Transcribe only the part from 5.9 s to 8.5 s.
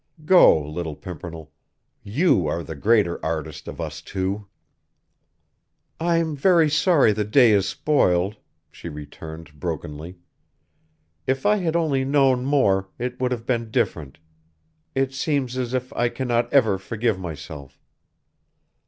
"I'm very sorry the day is spoiled,"